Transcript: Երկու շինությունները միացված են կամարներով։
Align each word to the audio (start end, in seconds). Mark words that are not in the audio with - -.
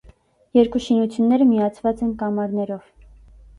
Երկու 0.59 0.81
շինությունները 0.85 1.47
միացված 1.51 2.03
են 2.09 2.11
կամարներով։ 2.25 2.91